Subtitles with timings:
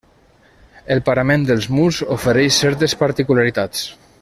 [0.95, 3.87] El parament dels murs ofereix certes particularitats.